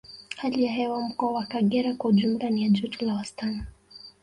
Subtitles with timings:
[0.37, 3.61] Hali ya hewa ya Mkoa wa Kagera kwa ujumla ni ya joto la wastani